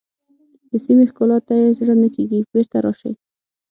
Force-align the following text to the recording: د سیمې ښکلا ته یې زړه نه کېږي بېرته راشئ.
د 0.69 0.71
سیمې 0.85 1.05
ښکلا 1.09 1.37
ته 1.47 1.53
یې 1.61 1.75
زړه 1.77 1.93
نه 2.01 2.09
کېږي 2.15 2.39
بېرته 2.53 2.77
راشئ. 2.85 3.13